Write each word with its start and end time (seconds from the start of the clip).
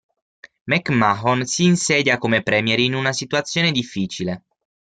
McMahon 0.65 1.45
si 1.45 1.65
insedia 1.65 2.17
come 2.17 2.41
premier 2.41 2.79
in 2.79 2.95
una 2.95 3.13
situazione 3.13 3.69
difficile. 3.71 4.43